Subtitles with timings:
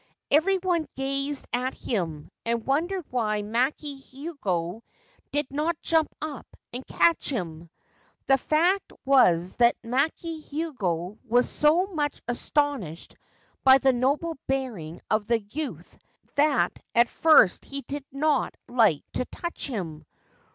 [0.31, 4.81] Every one gazed at him, and wondered why Maki Hiogo
[5.31, 7.69] did not jump up and catch him.
[8.25, 13.15] The fact was that Maki Hiogo was so much astonished
[13.63, 15.95] by the noble bearing of the youth
[16.33, 20.07] that at first he did not like to touch him.